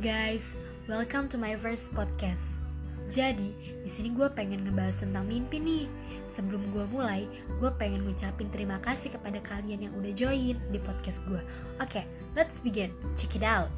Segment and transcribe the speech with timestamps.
[0.00, 0.56] guys,
[0.88, 2.56] welcome to my first podcast.
[3.12, 3.52] Jadi,
[3.84, 5.84] di sini gue pengen ngebahas tentang mimpi nih.
[6.24, 7.28] Sebelum gue mulai,
[7.60, 11.36] gue pengen ngucapin terima kasih kepada kalian yang udah join di podcast gue.
[11.84, 12.88] Oke, let's begin.
[13.12, 13.68] Check it out.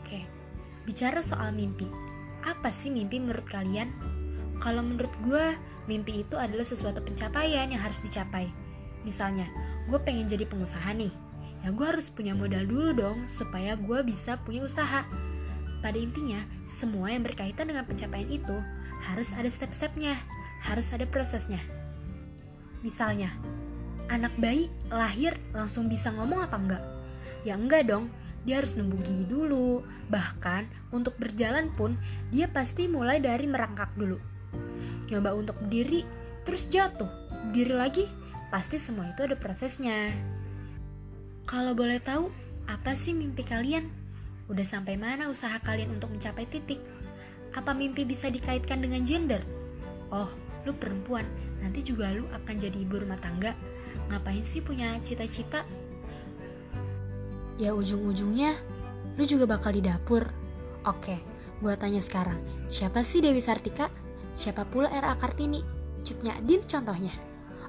[0.00, 0.24] Oke,
[0.88, 1.92] bicara soal mimpi.
[2.48, 3.92] Apa sih mimpi menurut kalian?
[4.64, 5.44] Kalau menurut gue,
[5.84, 8.48] mimpi itu adalah sesuatu pencapaian yang harus dicapai.
[9.04, 9.44] Misalnya,
[9.92, 11.12] gue pengen jadi pengusaha nih
[11.64, 15.00] ya gue harus punya modal dulu dong supaya gue bisa punya usaha.
[15.84, 18.56] Pada intinya, semua yang berkaitan dengan pencapaian itu
[19.04, 20.16] harus ada step-stepnya,
[20.64, 21.60] harus ada prosesnya.
[22.80, 23.28] Misalnya,
[24.08, 26.84] anak bayi lahir langsung bisa ngomong apa enggak?
[27.44, 28.08] Ya enggak dong,
[28.48, 29.84] dia harus nembung gigi dulu.
[30.08, 32.00] Bahkan untuk berjalan pun
[32.32, 34.16] dia pasti mulai dari merangkak dulu.
[35.12, 36.00] Nyoba untuk berdiri,
[36.48, 37.12] terus jatuh,
[37.52, 38.04] berdiri lagi,
[38.48, 40.16] pasti semua itu ada prosesnya.
[41.44, 42.32] Kalau boleh tahu,
[42.72, 44.03] apa sih mimpi kalian?
[44.44, 46.80] Udah sampai mana usaha kalian untuk mencapai titik?
[47.56, 49.40] Apa mimpi bisa dikaitkan dengan gender?
[50.12, 50.28] Oh,
[50.68, 51.24] lu perempuan,
[51.64, 53.56] nanti juga lu akan jadi ibu rumah tangga.
[54.12, 55.64] Ngapain sih punya cita-cita?
[57.56, 58.58] Ya ujung-ujungnya,
[59.16, 60.28] lu juga bakal di dapur.
[60.84, 61.16] Oke,
[61.64, 62.36] gua tanya sekarang,
[62.68, 63.88] siapa sih Dewi Sartika?
[64.34, 65.14] Siapa pula R.A.
[65.14, 65.62] Kartini?
[66.02, 67.14] Cutnya Din contohnya.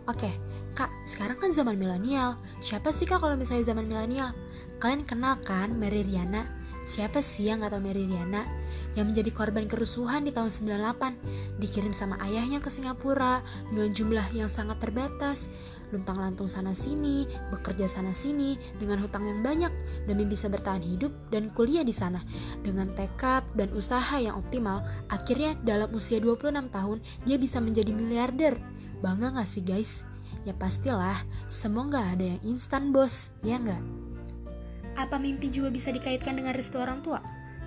[0.09, 0.33] Oke,
[0.75, 2.35] Kak, sekarang kan zaman milenial.
[2.59, 4.35] Siapa sih kak kalau misalnya zaman milenial?
[4.83, 6.43] Kalian kenal kan Mary Riana?
[6.85, 8.45] Siapa sih yang gak tau Mary Riana?
[8.93, 13.41] Yang menjadi korban kerusuhan di tahun 98 Dikirim sama ayahnya ke Singapura
[13.73, 15.49] Dengan jumlah yang sangat terbatas
[15.89, 19.73] Luntang lantung sana sini Bekerja sana sini Dengan hutang yang banyak
[20.05, 22.21] Demi bisa bertahan hidup dan kuliah di sana
[22.61, 28.61] Dengan tekad dan usaha yang optimal Akhirnya dalam usia 26 tahun Dia bisa menjadi miliarder
[29.01, 30.05] Bangga gak sih guys?
[30.45, 33.81] Ya pastilah, semua ada yang instan bos, ya nggak?
[34.95, 37.19] Apa mimpi juga bisa dikaitkan dengan restu orang tua?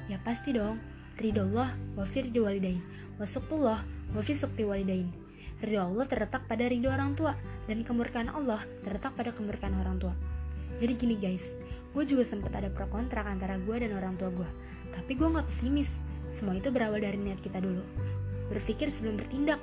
[0.08, 0.80] Ya pasti dong.
[1.18, 2.78] Ridho Allah wa firdi walidain,
[3.18, 3.82] wa suktullah
[4.14, 5.10] wa fi sukti walidain.
[5.60, 7.34] Ridho Allah terletak pada ridho orang tua,
[7.66, 10.14] dan kemurkaan Allah terletak pada kemurkaan orang tua.
[10.78, 11.58] Jadi gini guys,
[11.90, 14.46] gue juga sempat ada pro kontra antara gue dan orang tua gue.
[14.94, 15.98] Tapi gue gak pesimis,
[16.30, 17.82] semua itu berawal dari niat kita dulu.
[18.48, 19.58] Berpikir sebelum bertindak,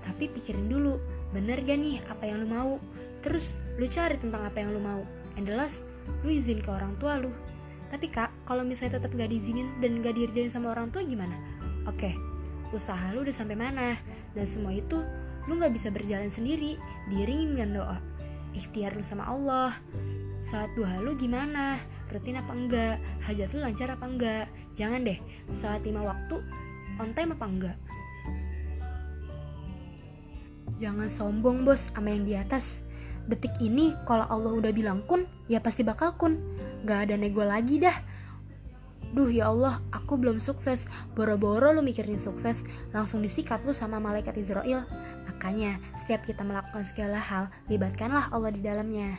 [0.00, 0.96] tapi pikirin dulu,
[1.36, 2.80] bener gak nih apa yang lu mau?
[3.20, 5.04] Terus lu cari tentang apa yang lu mau.
[5.36, 5.84] And the last,
[6.24, 7.30] lu izin ke orang tua lu.
[7.86, 11.34] Tapi kak, kalau misalnya tetap gak diizinin dan gak diridoin sama orang tua gimana?
[11.86, 12.14] Oke,
[12.74, 13.94] usaha lu udah sampai mana?
[14.34, 14.98] Dan semua itu
[15.46, 16.74] lu gak bisa berjalan sendiri,
[17.10, 17.98] diiringin dengan doa.
[18.56, 19.78] Ikhtiar lu sama Allah.
[20.42, 21.78] Saat duha lu gimana?
[22.10, 22.96] Rutin apa enggak?
[23.22, 24.46] Hajat lu lancar apa enggak?
[24.74, 25.18] Jangan deh,
[25.50, 26.38] saat lima waktu,
[27.02, 27.76] on time apa enggak?
[30.76, 32.85] Jangan sombong bos sama yang di atas.
[33.26, 36.38] Detik ini kalau Allah udah bilang kun, ya pasti bakal kun.
[36.86, 37.94] Gak ada nego lagi dah.
[39.10, 40.86] Duh ya Allah, aku belum sukses.
[41.18, 42.62] Boro-boro lu mikirin sukses,
[42.94, 44.86] langsung disikat lu sama malaikat Israel.
[45.26, 49.18] Makanya, setiap kita melakukan segala hal, libatkanlah Allah di dalamnya.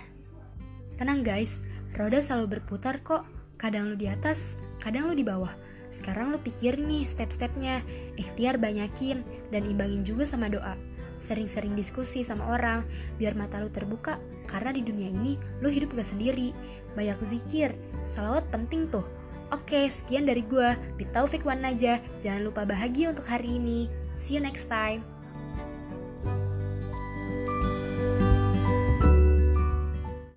[0.96, 1.60] Tenang guys,
[2.00, 3.28] roda selalu berputar kok.
[3.60, 5.52] Kadang lu di atas, kadang lu di bawah.
[5.92, 7.84] Sekarang lu pikir nih step-stepnya,
[8.16, 10.78] ikhtiar banyakin, dan imbangin juga sama doa
[11.18, 12.86] sering-sering diskusi sama orang
[13.18, 16.54] biar mata lu terbuka karena di dunia ini lu hidup gak sendiri
[16.94, 17.74] banyak zikir
[18.06, 19.06] salawat penting tuh
[19.48, 20.76] Oke, sekian dari gue.
[21.00, 22.04] Bitaufik Wan aja.
[22.20, 23.88] Jangan lupa bahagia untuk hari ini.
[24.20, 25.17] See you next time.